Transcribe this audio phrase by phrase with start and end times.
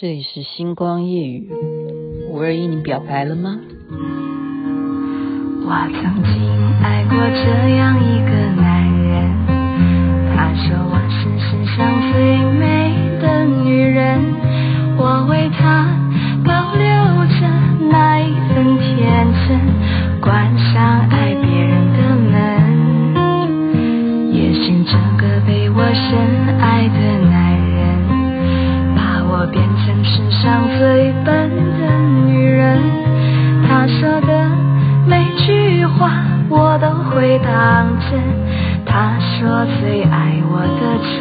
[0.00, 1.50] 这里是星光夜雨，
[2.30, 3.60] 五二一，你表白了吗？
[5.66, 6.32] 我曾经
[6.82, 8.30] 爱过这样一个
[8.62, 9.30] 男人，
[10.34, 14.18] 他说我是世上最美的女人，
[14.96, 15.86] 我为他
[16.46, 16.82] 保留
[17.38, 17.46] 着
[17.90, 19.60] 那一份天真，
[20.18, 26.39] 关上爱别人的门，也许这个被我深
[30.50, 31.48] 成世上最笨
[31.78, 31.86] 的
[32.26, 32.82] 女人，
[33.68, 34.50] 她说的
[35.06, 36.10] 每句话
[36.48, 38.20] 我都会当真。
[38.84, 41.14] 她说最爱我的唇，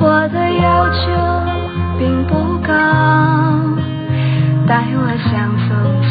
[0.00, 1.02] 我的要求
[1.96, 2.74] 并不高，
[4.66, 5.70] 待我像从
[6.02, 6.10] 前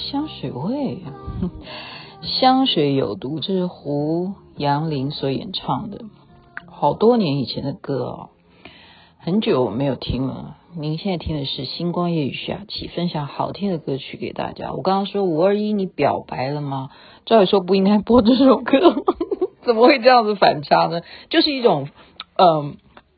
[0.00, 0.98] 香水味，
[2.22, 6.04] 香水有毒，这是胡杨林所演唱的，
[6.66, 8.28] 好多年以前的歌哦，
[9.18, 10.56] 很久没有听了。
[10.76, 14.72] 您现在听的是星光夜雨下起分享好听的歌曲给大家。
[14.72, 16.90] 我刚刚说五二一，你表白了吗？
[17.26, 19.04] 照理说不应该播这首歌，
[19.62, 21.02] 怎么会这样子反差呢？
[21.28, 21.88] 就是一种
[22.36, 22.76] 嗯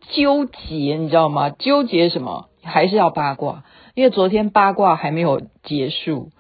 [0.09, 1.51] 纠结，你知道吗？
[1.51, 2.49] 纠结什么？
[2.63, 3.65] 还是要八卦。
[3.95, 6.31] 因为昨天八卦还没有结束，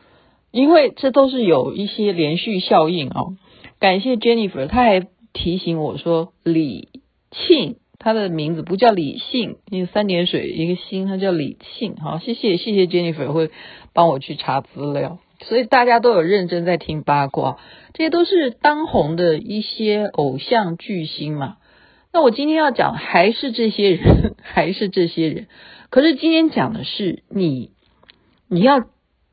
[0.52, 3.36] 因为这都是有一些连续效应哦。
[3.80, 6.88] 感谢 Jennifer，他还提醒我说李
[7.32, 11.96] 沁，他的名字不叫李沁，一个三点水一个心，他叫李沁。
[11.96, 13.50] 好，谢谢谢谢 Jennifer 会
[13.92, 17.58] 帮我去查资料，所以大家都有认真在听八卦，
[17.94, 21.56] 这些都是当红的一些偶像巨星嘛。
[22.12, 25.48] 那我今天要讲还是这些人， 还是这些人。
[25.88, 27.70] 可是今天讲的是你，
[28.48, 28.84] 你要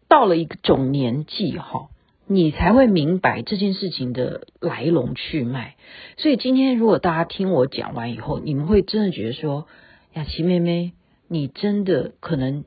[0.10, 1.88] 到了一种年纪哈，
[2.28, 5.76] 你才会明白这件事情的来龙去脉。
[6.18, 9.68] 所以今天如果大家听我讲完以后，你们会真的觉得说，
[10.14, 10.94] 雅琪妹妹，
[11.28, 12.66] 你真的可能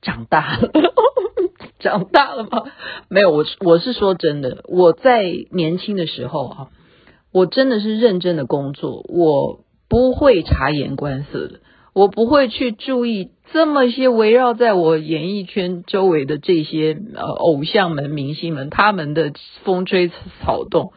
[0.00, 0.70] 长大了，
[1.80, 2.70] 长大了吗？
[3.08, 6.70] 没有，我我是说真的，我在年轻的时候啊，
[7.32, 11.60] 我真的是认真的工作，我不会察言观色的。
[11.96, 19.32] 我不会去注意这么些围绕在我演艺圈周围的这些呃偶像们、明星们，他们的
[19.64, 20.10] 风吹
[20.44, 20.92] 草动。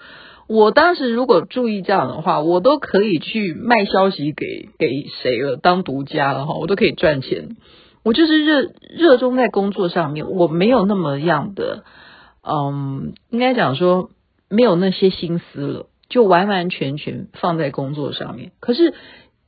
[0.45, 7.55] 我当时如果注意这样的话，我都可以去卖消息给给谁了，当独家了哈，我都可以赚钱。
[8.03, 11.85] 我就是热热衷在工作上面，我没有那么样的，
[12.43, 14.09] 嗯，应该讲说
[14.49, 18.51] 没有那些心思了，就完完全全放在工作上面。
[18.59, 18.93] 可是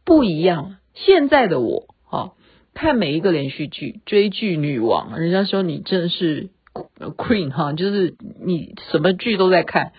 [0.05, 0.77] 不一样。
[0.93, 2.33] 现在的我，哈，
[2.73, 9.93] 看每一个连续剧，追剧女王，人家说你真是 queen 哈，就是你什么剧都在看，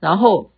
[0.00, 0.50] 然后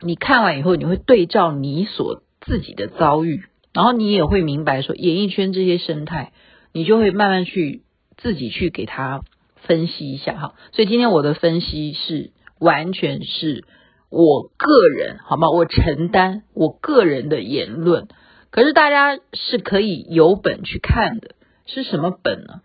[0.00, 6.32] 你看完以后，你会对照你所自己的遭遇，然后你也会明白说演艺圈这些生态，
[6.72, 7.82] 你就会慢慢去
[8.16, 9.22] 自己去给他
[9.56, 10.54] 分析一下哈。
[10.72, 13.64] 所以今天我的分析是完全是
[14.10, 15.50] 我个人，好吗？
[15.50, 18.08] 我承担我个人的言论。
[18.52, 21.34] 可是大家是可以有本去看的，
[21.66, 22.60] 是什么本呢？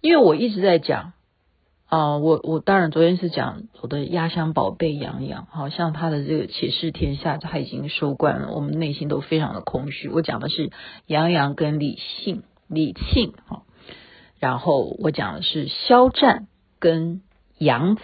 [0.00, 1.12] 因为我一直在讲
[1.86, 10.08] 啊、我我当然昨天是讲我的压箱宝贝杨洋，好像他的这个且试天下他已经收官了，我们内心都非常的空虚。
[10.08, 10.70] 我讲的是
[11.06, 13.64] 杨洋跟李信、李沁哈，
[14.38, 16.46] 然后我讲的是肖战
[16.78, 17.20] 跟
[17.58, 18.02] 杨紫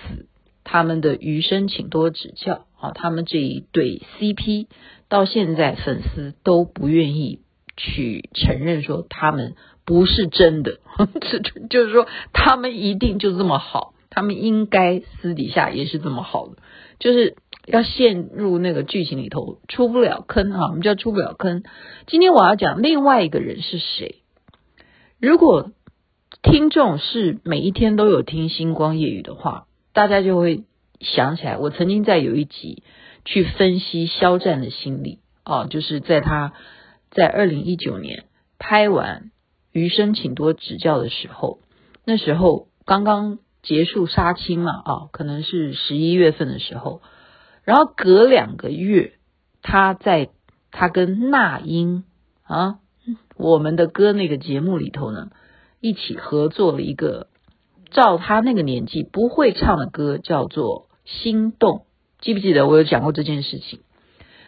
[0.65, 4.67] 他们的余生，请多指教啊，他们这一对 CP。
[5.09, 7.41] 到现在，粉丝都不愿意
[7.77, 9.55] 去承认说他们
[9.87, 10.81] 不是真的，
[11.71, 16.57] 就是说他们一定就这么好，他们应该私底下也是这么好的，
[16.99, 17.37] 就是
[17.67, 21.63] 要陷入那个剧情里头出不了坑啊，我们叫出不了坑。
[22.07, 24.17] 今天我要讲另外一个人是谁？
[25.19, 25.73] 如果
[26.43, 30.65] 听众是每一天都有听星光夜语的话，大家就会
[31.01, 32.83] 想起来，我曾经在有一集。
[33.31, 36.55] 去分析肖战的心理啊，就是在他
[37.11, 38.25] 在二零一九年
[38.59, 39.25] 拍完
[39.71, 41.59] 《余生，请多指教》的时候，
[42.07, 47.03] 那时候刚刚结束杀青嘛啊，可能是十一月份的时候，
[47.65, 49.13] 然后隔两个月，
[49.61, 50.31] 他在
[50.71, 52.05] 他跟那英
[52.45, 52.79] 啊，
[53.37, 55.29] 我们的歌那个节目里头呢，
[55.83, 57.27] 一起合作了一个
[57.91, 60.89] 照他那个年纪不会唱的歌，叫做
[61.23, 61.81] 《心动》。
[62.21, 63.81] 记不记得我有讲过这件事情？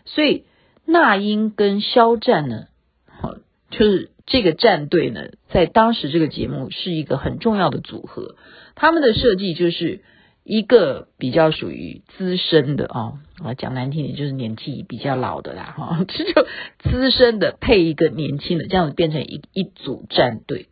[0.04, 0.44] 所以
[0.84, 2.66] 那英跟肖战呢，
[3.06, 3.34] 好，
[3.70, 8.34] 就是这个战队呢，在当时这个节目是一个很重要的组合。
[8.74, 10.02] 他们的设计就是
[10.42, 13.12] 一个比较属于资深的啊，
[13.44, 16.46] 啊讲难听点就是年纪比较老的啦，哈，这 就
[16.78, 20.68] 资深的配一个年轻的，这样子变成一一组战队，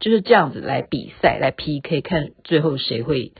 [0.00, 3.32] 就是这样子来比赛来 PK，看最后谁会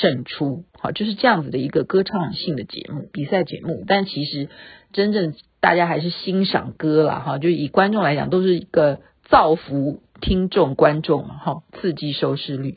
[0.00, 0.64] 胜出。
[0.78, 3.84] 好，就是这样子的一个歌唱性的节目，比赛节目。
[3.86, 4.48] 但其实
[4.92, 12.76] 真正大家还是欣赏歌啦，哈，就以观众来讲，都是一个造福听众观众，哈，刺激收视率。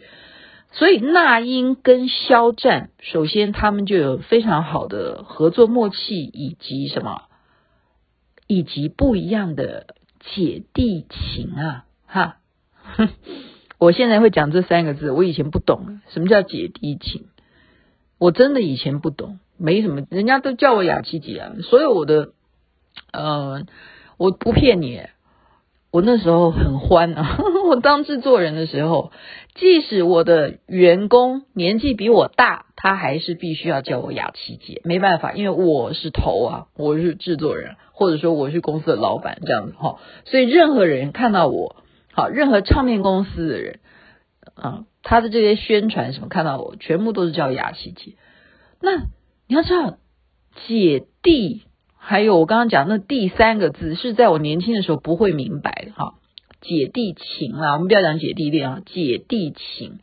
[0.72, 7.24] 所以那英跟肖战，首先他们就有非常好的合作默契，以及什么，
[8.48, 12.38] 以及不一样的姐弟情啊，哈。
[13.80, 17.26] 我现在会讲这三个字，我以前不懂什么叫姐弟情。
[18.20, 21.52] 我真的以前不懂，没什么，人家都叫我雅琪姐啊。
[21.62, 22.30] 所有我的，
[23.14, 23.64] 呃，
[24.18, 25.02] 我不骗你，
[25.92, 27.38] 我那时候很欢啊。
[27.70, 29.12] 我当制作人的时候，
[29.54, 34.82] 即使我的员工年纪比我大，他还是必须要叫我雅琪姐。
[34.84, 39.98] 没办法，因为我是头啊，我是制作人，或者说我是公司的老板这样子哈。
[40.26, 41.76] 所以任何人看到我，
[42.18, 43.80] 好，任何唱片公司的人，
[44.56, 44.86] 啊。
[45.04, 48.16] 他的这些宣传什么看到我，全部都是叫雅琪姐。
[48.82, 48.98] 那
[49.48, 50.00] 你要知道，
[50.68, 51.62] 姐弟，
[51.96, 56.16] 还有我刚刚讲那第三个字，是在我年轻的时候不会明白的哈。
[56.60, 60.00] 姐弟情啊，我们不要讲姐弟恋啊，姐弟情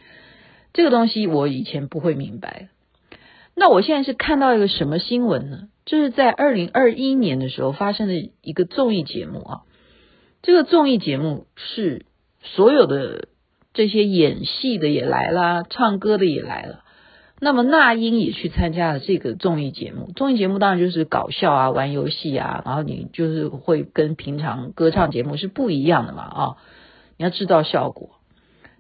[0.73, 2.69] 这个东西我以前不会明白。
[3.57, 5.69] 那我现在是看到一个什么新闻呢？
[5.85, 9.61] 就是在二零二一年的时候发生的一个综艺节目啊。
[10.45, 12.07] 这个综艺节目是
[12.43, 13.29] 所有的。
[13.77, 16.85] 这些演戏的也来了，唱歌的也来了。
[17.41, 20.13] 那么那英也去参加了这个综艺节目。
[20.15, 26.57] 综艺节目当然就是搞笑啊，玩游戏啊，然后你就是会跟平常歌唱节目是不一样的嘛啊、
[27.17, 28.11] 你要制造效果。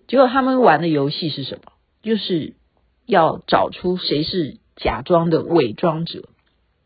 [0.07, 1.73] 结果他们玩的游戏是什么？
[2.05, 2.55] 就是
[3.05, 6.29] 要找出谁是假装的伪装者。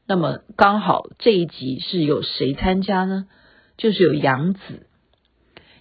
[0.07, 3.27] 那么刚好这一集是有谁参加呢？
[3.79, 4.87] 就是有杨紫，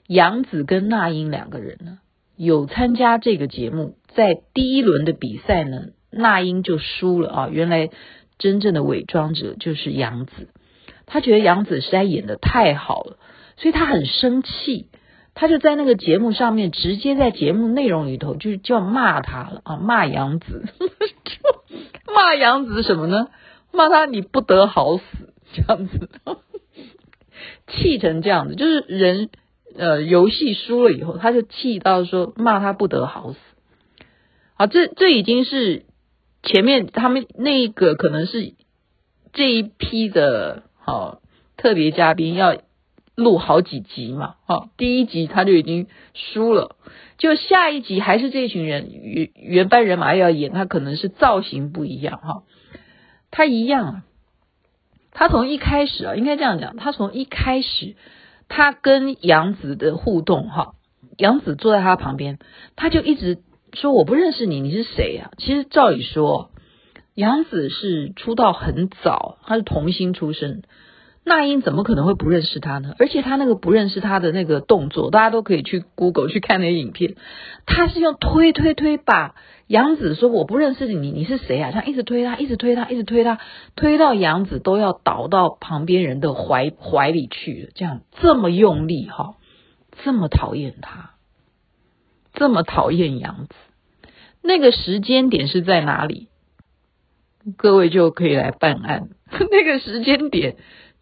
[0.07, 1.99] 杨紫跟那英两个人呢。
[2.37, 7.49] 有参加这个节目，在第一轮的比赛呢，那英就输了啊！
[7.51, 7.89] 原来
[8.37, 10.47] 真正的伪装者就是杨紫，
[11.07, 13.17] 他觉得杨紫实在演得太好了，
[13.57, 14.85] 所以他很生气，
[15.33, 20.63] 他就在那个节目上面直接在节目内容里头就就要骂他了啊，骂杨紫，
[22.13, 23.29] 骂杨紫什么呢？
[23.73, 25.03] 骂他你不得好死
[25.53, 26.07] 这样子，
[27.67, 29.29] 气成这样子，就是人。
[29.77, 33.37] 呃，游戏输了以后，他就气到说骂他不得好死。
[34.55, 35.85] 好，这这已经是
[36.41, 38.55] 前面他们那个可能是
[39.33, 41.21] 这一批的好
[41.57, 42.57] 特别嘉宾要
[43.13, 44.35] 录好几集嘛。
[44.47, 45.85] 好，第一集他就已经
[46.15, 46.75] 输了，
[47.19, 52.43] 就下一集还是这群人原原班人马要演，他可能是造型不一样哈，
[53.29, 54.01] 他一样，
[55.17, 57.95] 他从一开始啊，应该这样讲，他从一开始。
[58.49, 60.75] 他跟杨紫的互动，哈，
[61.17, 62.37] 杨紫坐在他旁边，
[62.77, 63.39] 他就一直
[63.73, 66.51] 说：“我不认识你，你是谁呀？”其实照理说，
[67.13, 70.61] 杨紫是出道很早，他是童星出身。
[71.29, 72.95] 那英怎么可能会不认识他呢？
[72.99, 77.15] 而且他那个不认识他的那个动作，大家都可以去 Google 去看那影片。
[77.65, 79.35] 他是用推推推把
[79.67, 81.71] 杨紫说，我不认识你，你是谁啊？
[81.71, 83.39] 这样一直推他，一直推他，一直推他，
[83.75, 87.73] 推到杨紫都要倒到旁边人的怀怀里去。
[87.75, 89.35] 这样这么用力哈，
[90.05, 91.11] 这么讨厌他，
[92.35, 93.55] 这么讨厌杨紫。
[94.41, 96.29] 那个时间点是在哪里？
[97.57, 99.09] 各位就可以来办案。
[99.51, 100.55] 那个时间点。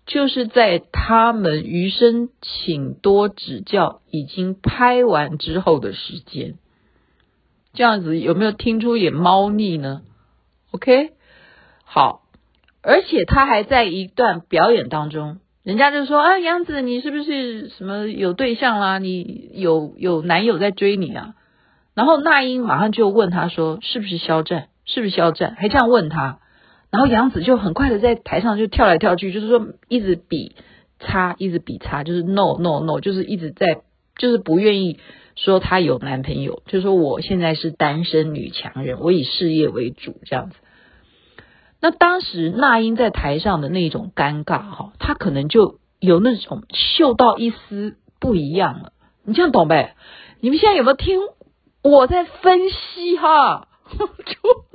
[0.05, 6.55] 就是在他们余生，请多指教已经拍完之后的时间，
[7.74, 10.03] 这样子有没有听出一点猫腻呢
[10.71, 11.12] ？OK，
[11.83, 12.21] 好，
[12.83, 19.00] 而且他还在一段表演当中，人家就说啊，杨紫，你是不是什么有对象啦？
[19.00, 21.33] 你有有男友在追你啊？
[21.95, 24.67] 然后那英马上就问他说，是不是肖战？
[24.85, 25.55] 是不是肖战？
[25.57, 26.39] 还这样问他。
[26.95, 30.55] 然后杨紫就很快的在台上就跳来跳去，就是说一直比
[30.97, 33.81] 叉，一直比叉，就是 no no no，就是一直在，
[34.17, 34.97] 就是不愿意
[35.35, 40.55] 说她有男朋友，就是说我现在是单身女强人，我以事业为主这样子。
[41.81, 48.93] 那当时那英在台上的那种尴尬哈，她可能就有那种嗅到一丝不一样了。
[49.25, 49.95] 你这样懂呗？
[50.39, 51.19] 你们现在有没有听
[51.83, 53.67] 我在分析哈？
[53.91, 54.65] 就。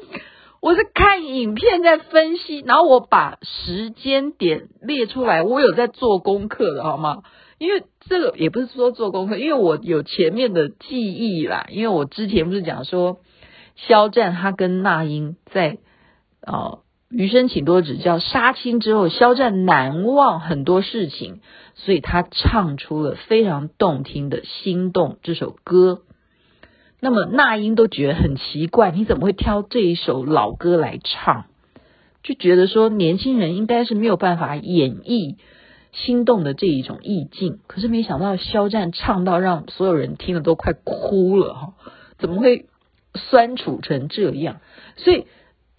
[0.61, 7.23] 我是看影片在分析，然后我把时间点列出来，我有在做功课的好吗？
[7.59, 11.67] 因为这个也不是说做功课，因为我有前面的记忆啦。
[11.71, 13.21] 因为我之前不是讲说，
[13.77, 15.79] 肖战他跟那英在
[16.47, 16.81] 哦。
[17.13, 18.21] 余生请多指教。
[18.21, 21.41] 杀青之后，肖战难忘很多事情，
[21.75, 26.03] 所以他唱出了非常动听的《心动》这首歌。
[27.01, 31.47] 那么那英都觉得很奇怪，你怎么会挑这一首老歌来唱？
[32.23, 35.35] 就觉得说年轻人应该是没有办法演绎
[35.93, 37.61] 《心动》的这一种意境。
[37.67, 41.73] 可是没想到肖战唱到让所有人听了都快哭了哈！
[42.19, 42.67] 怎么会
[43.15, 44.61] 酸楚成这样？
[44.97, 45.27] 所以。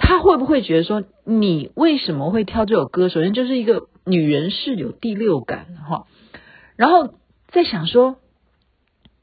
[0.03, 3.07] 他会不会觉得说，你为什么会挑这首歌？
[3.07, 6.07] 首先就是一个女人是有第六感哈，
[6.75, 7.13] 然后
[7.49, 8.15] 在想说，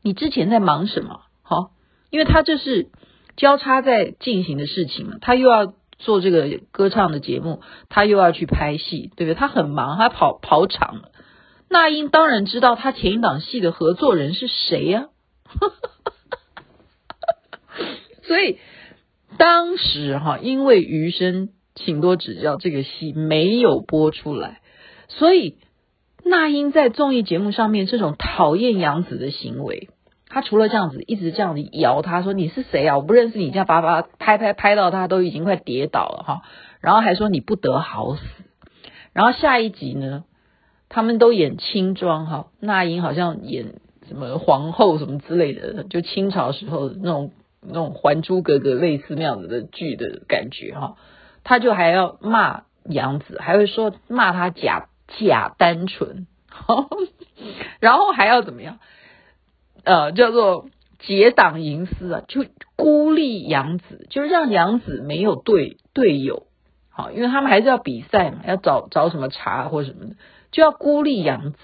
[0.03, 1.23] 你之前在忙什么？
[2.11, 2.89] 因为他这是
[3.37, 9.35] 交叉在进行的事情嘛，他又要做这个歌唱的节目，他又要去拍戏，对不对？
[9.35, 11.03] 他很忙，他跑跑场。
[11.69, 15.09] 那英当然知道他前一档戏的合作人是谁呀，
[18.23, 18.59] 所以。
[19.37, 24.63] 当时哈，因为《余生，请多指教》这个戏没有播出来，
[25.07, 25.59] 所以
[26.25, 29.91] 那英在综艺节目上面这种讨厌杨紫的行为，
[30.29, 32.97] 他除了这样子一直这样子摇他说，你是谁啊？
[32.97, 36.43] 我不认识你，这样叭叭拍拍拍到他都已经快跌倒了哈，
[36.81, 38.23] 然后还说你不得好死。
[39.13, 40.25] 然后下一集呢，
[40.89, 43.75] 他们都演清装哈，那英好像演
[44.07, 47.33] 什么皇后什么之类的，就清朝时候那种。
[47.61, 50.95] 那种《还珠格格》类似那样子的剧的感觉哈，
[51.43, 54.87] 他就还要骂杨紫，还会说骂他假
[55.19, 56.29] 假单纯，
[57.81, 58.79] 然后还要怎么样？
[59.85, 60.67] 呃，叫做
[60.99, 62.45] 结党营私啊，就
[62.77, 66.47] 孤立杨子，就是让杨子没有队队友，
[66.91, 70.17] 好，因为他们还是要比赛嘛，要找找什么茬或什么的，
[70.51, 71.59] 就要孤立杨子，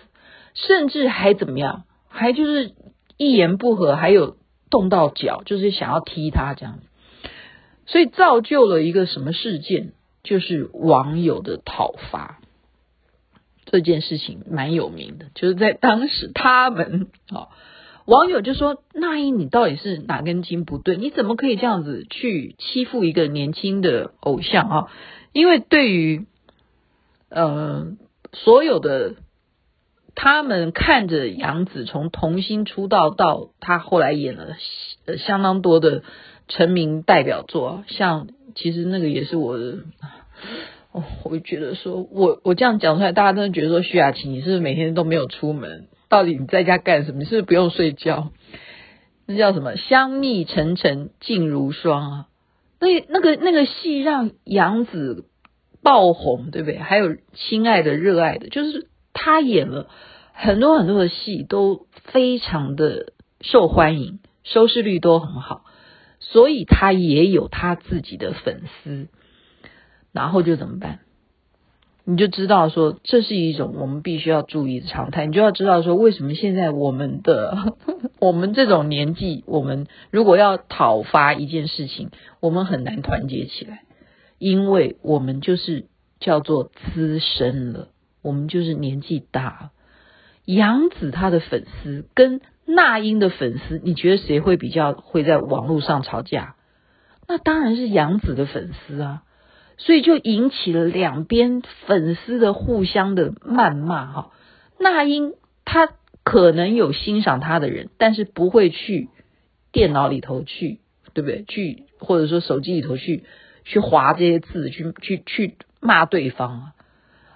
[0.54, 1.84] 甚至还怎么样？
[2.08, 2.72] 还就是
[3.16, 4.36] 一言不合，还有。
[4.70, 6.80] 动到脚，就是想要踢他这样，
[7.86, 9.92] 所以造就了一个什么事件？
[10.24, 12.40] 就是网友的讨伐。
[13.66, 17.54] 这件事情蛮有名的，就是在当时他们啊，
[18.06, 20.96] 网友就说：“那英，你到底是哪根筋不对？
[20.96, 24.88] 你怎么可以这样子去欺负一个年轻的偶像啊？”
[25.32, 26.26] 因为对于
[27.28, 27.88] 呃
[28.32, 29.14] 所有的。
[30.16, 34.54] 他们看着杨紫从童星出道到她后来演了
[35.18, 36.04] 相当多的
[36.46, 39.78] 成名代表作，像其实那个也是我的，
[40.92, 45.88] 哦，我觉得说我我这样讲出来，大家真的觉得说徐雅琪你是不是每天都没有出门？
[46.14, 47.18] 到底你在家干什么？
[47.18, 48.30] 你是不是不用睡觉？
[49.26, 49.76] 那叫什么？
[49.76, 52.28] 香蜜沉沉烬如霜啊！
[52.80, 55.26] 那那个那个戏让杨紫
[55.82, 56.78] 爆红，对不对？
[56.78, 58.88] 还有亲爱的热爱的，就是。
[59.16, 59.88] 他演了
[60.32, 65.64] 很多很多的戏，都非常的受欢迎，收视率都很好，
[66.18, 69.06] 所以他也有他自己的粉丝。
[70.10, 70.98] 然后就怎么办？
[72.06, 75.24] 你就知道说，这是一种我们必须要注意的常态。
[75.24, 77.74] 你就要知道说，为什么现在我们的
[78.20, 83.84] 我们这种年纪，我们如果要讨伐一件事情，我们很难团结起来，
[84.38, 85.86] 因为我们就是
[86.20, 87.88] 叫做资深了。
[88.22, 89.70] 我们就是年纪大，
[90.46, 96.56] 杨紫她的粉丝跟那英的粉丝，你觉得谁会比较会在网络上吵架？
[97.28, 99.22] 那当然是杨紫的粉丝啊，
[99.76, 104.30] 所以就引起了两边粉丝的互相的谩骂哈。
[104.78, 105.88] 那英她
[106.22, 109.08] 可能有欣赏她的人，但是不会去
[109.72, 110.80] 电脑里头去，
[111.12, 111.44] 对不对？
[111.46, 113.24] 去或者说手机里头去
[113.64, 116.72] 去划这些字，去去去骂对方啊，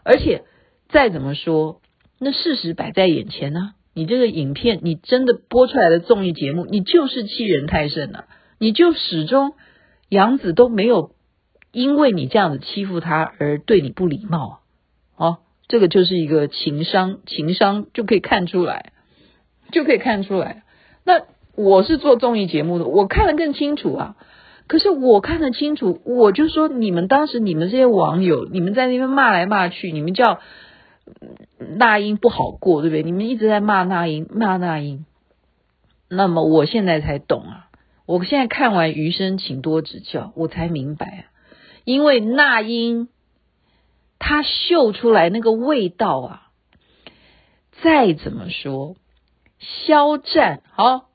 [0.04, 0.44] 而且。
[0.90, 1.82] 再怎么说，
[2.18, 8.24] 那事实摆在眼前呢、你这个影片，你真的播出来的综艺节目，你就是欺人太甚了、
[8.58, 9.52] 你就始终
[10.08, 11.10] 杨紫都没有
[11.72, 14.60] 因为你这样子欺负他而对你不礼貌
[15.16, 18.92] 哦，这个就是一个情商，情商就可以看出来，
[19.72, 20.62] 就可以看出来。
[21.04, 21.22] 那
[21.54, 24.16] 我是做综艺节目的，我看得更清楚啊。
[24.66, 30.40] 可是我看得清楚，我就说你们当时你们这些网友，你们在那边骂来骂去，你们叫。
[31.78, 33.02] 那英不好过，对不对？
[33.02, 35.06] 你们一直在骂那英，骂那英。
[36.10, 37.70] 那么我现在才懂啊！
[38.04, 41.24] 我现在看完《余生，请多指教》，我才明白啊。
[41.88, 43.08] 因为那英
[44.18, 46.50] 她秀出来那个味道啊，
[47.82, 48.94] 再怎么说，
[49.58, 51.06] 肖战哦，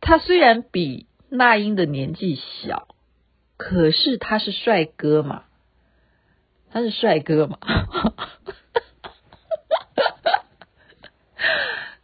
[0.00, 2.86] 他虽然比那英的年纪小，
[3.56, 5.42] 可是他是帅哥嘛，
[6.70, 7.58] 他是帅哥嘛，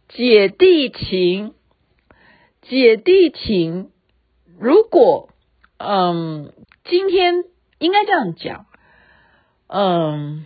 [0.09, 1.53] 姐弟情，
[2.63, 3.91] 姐弟情，
[4.59, 5.29] 如果
[5.77, 6.51] 嗯，
[6.83, 7.45] 今天
[7.79, 8.65] 应该这样讲，
[9.67, 10.45] 嗯，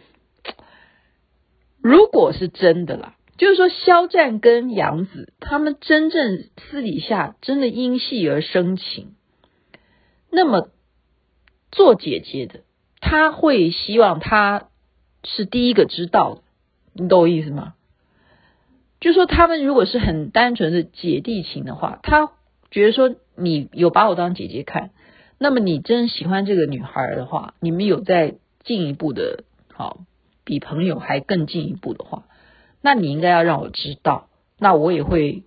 [1.81, 3.15] 如果是真的啦。
[3.37, 9.15] 就是说，肖战跟杨紫他们真正私底下真的因戏而生情，
[10.29, 10.69] 那么
[11.71, 12.59] 做姐姐的，
[12.99, 14.67] 她会希望他
[15.23, 16.41] 是第一个知道的，
[16.93, 17.73] 你懂我意思吗？
[18.99, 22.33] 就说，他们如果是很单纯的姐弟情的话，他
[22.69, 24.91] 觉得说你有把我当姐姐看，
[25.43, 29.43] 那么你真喜欢这个女孩的话，你们有再进一步的，
[29.73, 30.01] 好，
[30.43, 32.25] 比朋友还更进一步的话。
[32.79, 34.29] 那你应该要让我知道，
[34.59, 35.43] 那我也会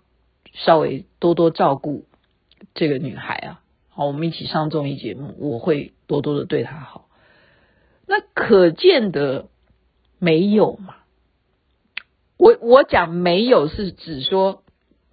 [0.53, 2.07] 稍微多多照顾
[2.75, 3.61] 这个女孩啊。
[3.89, 7.07] 好，我们一起上综艺节目，我会多多的对她好。
[8.09, 9.47] 那可见得
[10.19, 10.97] 没有嘛？
[12.37, 14.65] 我我讲没有是指说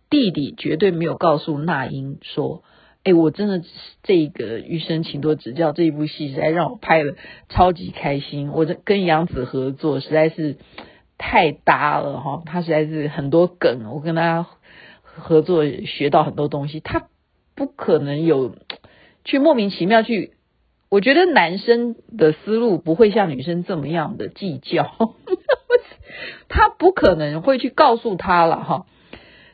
[0.10, 2.64] 弟弟绝对没有告诉那英说，
[3.03, 3.63] 哎，我真的
[4.03, 7.15] 这个《余生请多指教》这一部戏实在让我拍的
[7.50, 10.58] 超级开心，我这跟杨紫合作实在是。
[11.24, 14.48] 太搭了哈，他实在是很多梗，我跟他
[15.03, 16.79] 合作学到很多东西。
[16.79, 17.10] 他
[17.53, 18.55] 不可能有
[19.24, 20.34] 去莫名其妙去，
[20.89, 25.13] 我觉得男生的思路不会像女生这么样的计较，
[26.50, 28.88] 他不可能会去告诉他了哈。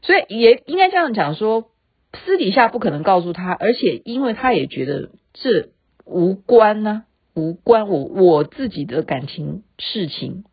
[0.03, 1.65] 所以也应该这样讲说，
[2.13, 5.69] 私底下不可能告诉他，而且因为他也觉得这
[6.05, 10.43] 无关呢、无关我我自己的感情事情。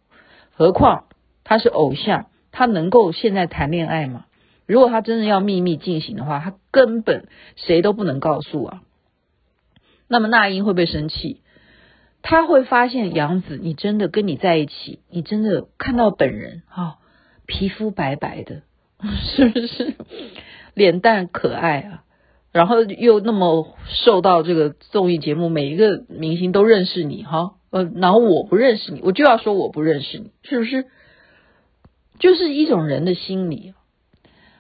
[0.53, 1.07] 何况
[1.43, 4.27] 他是偶像，他能够现在谈恋爱吗？
[4.67, 8.83] 如果他真的要秘密进行的话，他根本谁都不能告诉啊。
[10.09, 11.41] 那么那英会不会生气？
[12.23, 16.97] 他会发现杨紫，你真的跟你在一起，你真的看到本人啊、
[17.47, 18.63] 皮肤白白的，
[19.37, 19.95] 是不是？
[20.75, 22.05] 脸蛋可爱啊，
[22.53, 27.55] 然后又那么受到这个综艺节目，每一个明星都认识你哈。
[27.71, 30.87] 呃，然后我不认识你，我就要说我不认识你，是不是？
[32.21, 33.75] 就是一种人的心理。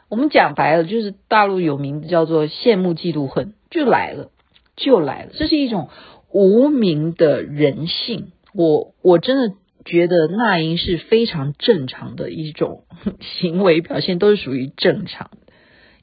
[0.08, 4.30] 我们讲白了，就是大陆有名字叫做羡慕、嫉妒、恨，就来了，
[4.76, 5.30] 就来了。
[5.34, 5.88] 这是一种
[6.32, 8.32] 无名的人性。
[8.52, 12.82] 我我真的觉得那英是非常正常的一种
[13.38, 15.43] 行为表现，都是属于正常的。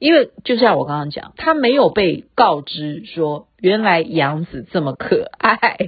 [0.02, 5.78] 因为就像我刚刚讲，他没有被告知说，原来杨紫这么可爱。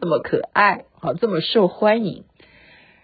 [0.00, 2.24] 这么可爱，好，这么受欢迎，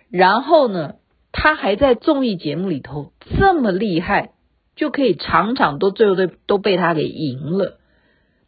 [0.09, 0.95] 然后呢，
[1.31, 4.33] 他还在综艺节目里头这么厉害，
[4.77, 7.79] 就可以场场都最后都都被他给赢了，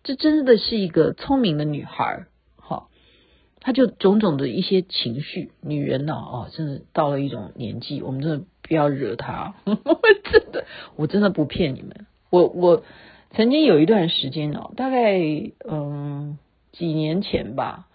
[0.03, 2.25] 这真的是一个聪明的女孩，
[2.57, 2.89] 好，
[3.61, 10.65] 他就种种的一些情绪，女人呢，哦，真的到了一种年纪，我们真的不要惹她， 真的，
[10.97, 12.83] 我真的不骗你们，我我
[13.33, 15.19] 曾经有一段时间哦，大概
[15.69, 16.39] 嗯
[16.73, 17.87] 几年前吧。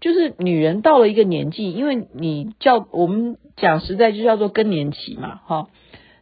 [0.00, 5.68] 就是女人到了一个年纪，因为你叫我们讲实在就叫做更年期嘛，哈，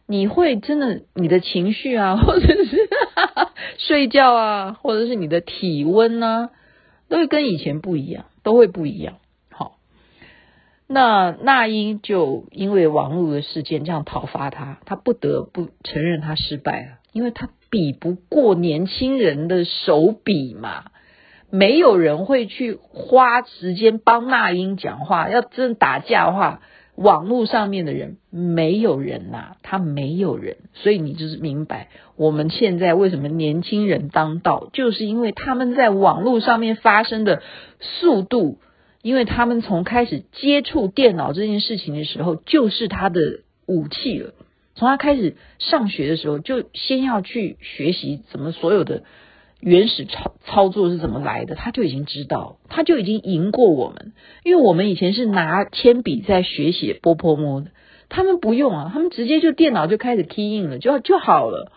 [0.05, 6.51] 你会真的你的情绪啊， 或者是哈 哈睡觉啊，或者是你的体温啊，
[7.09, 9.15] 都会跟以前不一样，都会不一样。
[10.91, 20.85] 那那英就因为网络的事件这样讨伐他，他不得不承认他失败了，因为他比不过年轻人的手笔嘛。
[21.53, 25.29] 没有人会去花时间帮那英讲话。
[25.29, 26.61] 要真打架的话，
[26.95, 37.41] 网络上面的人没有人呐、他没有人，所以你就是明白我们现在为什么年轻人当道，就是因为他们在网络上面发生的
[37.81, 38.59] 速度，
[39.01, 44.33] 因为他们从开始接触电脑这件事情的时候，就是他的武器了。
[44.75, 49.03] 从他开始上学的时候，就先要去学习怎么所有的。
[49.59, 51.53] 原始操操作是怎么来的？
[51.53, 54.13] 他就已经知道，他就已经赢过我们。
[54.43, 57.67] 因为我们以前是拿铅笔在学写波泼摸的，
[58.09, 61.71] 他们不用啊，他们直接就电脑就开始 key in 了，就就好了。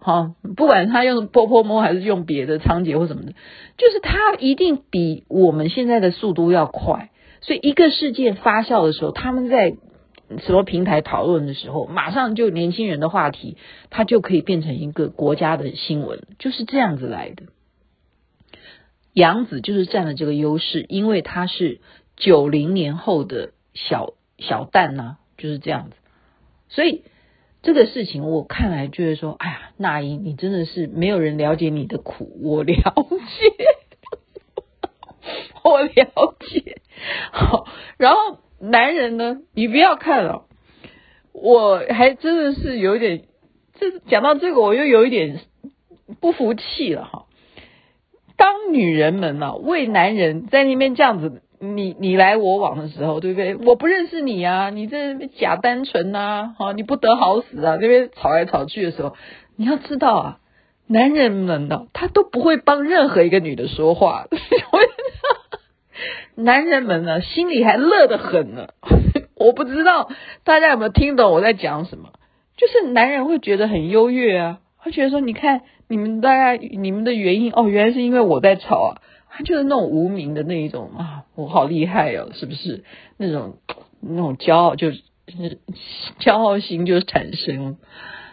[0.00, 3.32] 好，不管他用波泼摸还是用别的仓颉或什么的，
[3.78, 7.10] 就是他一定比我们现在的速度要快。
[7.40, 9.76] 所以一个事件发酵的时候，他们在。
[10.46, 13.56] 什么平台讨论的时候，马上就年轻人的话题，
[13.90, 17.46] 它就可以变成一个国家的新闻，就是这样子来的。
[19.12, 21.80] 杨紫就是占了这个优势，因为她是
[22.16, 25.96] 九零年后的小小旦呐、就是这样子。
[26.68, 27.02] 所以
[27.62, 32.82] 这个事情我看来就是说，哎呀，那英，你真的是没有人了解你的苦，我了解。
[35.62, 36.80] 我了解。
[37.32, 37.66] 好，
[37.98, 40.46] 然后男人呢，你不要看了，
[41.32, 43.24] 我还真的是有点，
[43.78, 45.40] 这讲到这个，我又有一点
[46.20, 47.26] 不服气了哈。
[48.36, 53.54] 当女人们呢、啊，为男人在那边这样子，你你来我往的时候，对不对？
[53.54, 59.14] 我不认识你啊，你这假单纯呐，哈，你不得好死啊，那边吵来吵去的时候，
[59.56, 60.38] 你要知道啊，
[60.86, 64.26] 男人们呢，他都不会帮任何一个女的说话，
[66.34, 68.68] 男人们呢，心里还乐得很呢。
[69.36, 70.10] 我不知道
[70.44, 72.10] 大家有没有听懂我在讲什么，
[72.56, 75.60] 就是男人会觉得很优越啊，会觉得说，你看。
[75.92, 82.84] 你们大家你们的原因哦，原来是因为我在吵啊，他就是那种无名的那一种啊，我好厉害哦，是不是？
[83.16, 83.58] 那种
[84.00, 85.02] 那种骄傲就是
[86.18, 87.78] 骄傲心就产生，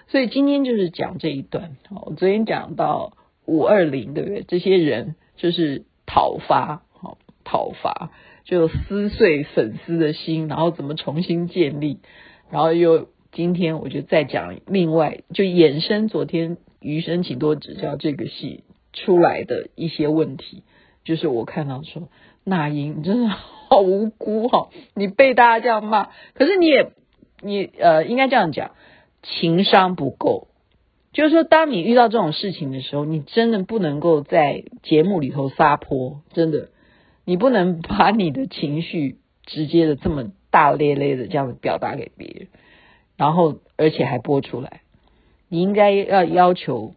[0.07, 1.77] 所以今天就是讲这一段。
[1.89, 3.13] 我昨天讲到
[3.45, 4.43] 五二零，对不对？
[4.47, 8.11] 这些人就是讨伐，好讨伐，
[8.43, 11.99] 就撕碎粉丝的心，然后怎么重新建立，
[12.49, 16.57] 然后又今天我就再讲另外就衍生昨天。
[16.79, 17.95] 余生，请多指教。
[17.95, 20.61] 这个戏出来的一些问题，
[21.07, 22.09] 就是我看到说，
[22.43, 26.91] 那英你真的好无辜哈，你被大家这样骂，可是你也
[27.41, 28.71] 你呃，应该这样讲，
[29.23, 30.49] 情商不够。
[31.13, 36.69] 就是说，当你遇到这种事情的时候，你真的不能够在节目里头撒泼，真的，
[37.23, 42.47] 你不能把你的情绪直接的这么大咧咧的这样子表达给别人，
[43.15, 44.81] 然后而且还播出来。
[45.47, 46.93] 你应该要要求，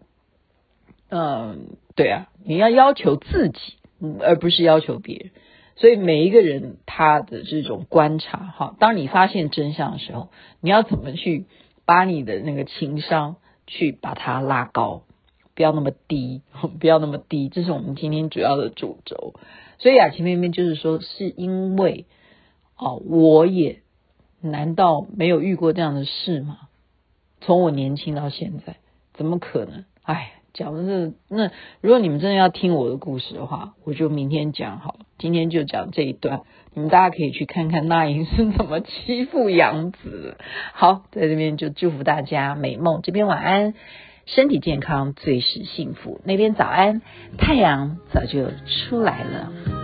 [1.09, 3.77] 嗯，对啊，你要要求自己，
[4.21, 5.31] 而不是要求别人。
[5.77, 10.29] 所以每一个人他的这种观察，哈，当你发现真相的时候，
[10.61, 11.47] 你要怎么去
[11.87, 13.37] 把你的那个情商
[13.67, 15.05] 去把它拉高，
[15.55, 16.43] 不要那么低，
[16.81, 17.49] 不要那么低。
[17.49, 19.35] 这是我们今天主要的主轴。
[19.79, 22.05] 所以雅琪妹妹就是说，是因为
[22.77, 23.81] 哦，我也
[24.43, 26.59] 难道没有遇过这样的事吗？
[27.41, 28.77] 从我年轻到现在，
[29.15, 29.87] 怎么可能？
[30.03, 34.97] 哎，讲的是那，如果你们真的要听我的故事的话，我就明天讲好。
[35.19, 36.43] 今天就讲这一段，
[36.75, 40.37] 你们大家可以去看看那英是怎么欺负杨子。
[40.73, 43.75] 好，在这边就祝福大家美梦，这边晚安，
[44.27, 46.21] 身体健康，最是幸福。
[46.25, 47.03] 那边早安，
[47.37, 49.80] 太阳早就出来了。